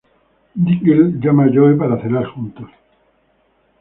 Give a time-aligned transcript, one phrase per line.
[0.55, 2.67] Dingle llama a Joe para cenar juntos.